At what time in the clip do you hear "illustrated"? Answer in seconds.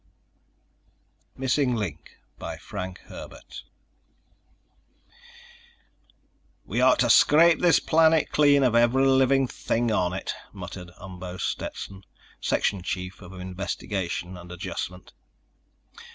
1.39-1.99